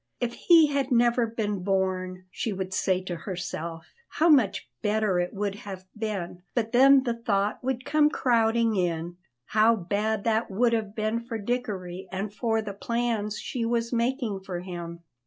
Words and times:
If 0.19 0.33
he 0.33 0.65
had 0.65 0.89
never 0.91 1.27
been 1.27 1.59
born, 1.59 2.25
she 2.31 2.51
would 2.53 2.73
say 2.73 3.03
to 3.03 3.15
herself, 3.17 3.93
how 4.07 4.29
much 4.29 4.67
better 4.81 5.19
it 5.19 5.31
would 5.31 5.53
have 5.53 5.85
been; 5.95 6.41
but 6.55 6.71
then 6.71 7.03
the 7.03 7.13
thought 7.13 7.63
would 7.63 7.85
come 7.85 8.09
crowding 8.09 8.75
in, 8.75 9.17
how 9.45 9.75
bad 9.75 10.23
that 10.23 10.49
would 10.49 10.73
have 10.73 10.95
been 10.95 11.19
for 11.19 11.37
Dickory 11.37 12.07
and 12.11 12.33
for 12.33 12.63
the 12.63 12.73
plans 12.73 13.37
she 13.37 13.63
was 13.63 13.93
making 13.93 14.39
for 14.39 14.61
him. 14.61 15.03